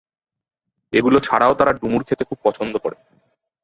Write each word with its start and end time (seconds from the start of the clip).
এগুলো 0.93 1.17
ছাড়াও 1.19 1.53
তারা 1.53 1.71
ডুমুর 1.73 2.01
খেতে 2.03 2.23
খুব 2.23 2.37
পছন্দ 2.43 2.73
করে। 2.77 2.97